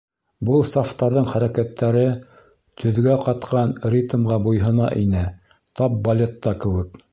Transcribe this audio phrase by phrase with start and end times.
[0.47, 2.05] Был сафтарҙың хәрәкәттәре
[2.83, 5.25] төҙгә ҡатҡан ритмға бойһона ине,
[5.83, 7.03] тап балетта кеүек.